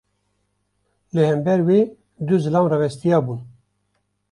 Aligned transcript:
Li 1.17 1.25
hember 1.29 1.59
wê 1.67 1.79
du 2.27 2.35
zilam 2.43 2.65
rawestiyabûn. 2.71 3.39